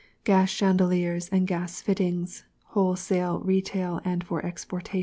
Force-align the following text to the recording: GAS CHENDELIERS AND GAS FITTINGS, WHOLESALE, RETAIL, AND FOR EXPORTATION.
GAS 0.23 0.51
CHENDELIERS 0.51 1.29
AND 1.29 1.45
GAS 1.45 1.83
FITTINGS, 1.83 2.43
WHOLESALE, 2.69 3.41
RETAIL, 3.41 4.01
AND 4.03 4.23
FOR 4.23 4.39
EXPORTATION. 4.43 4.99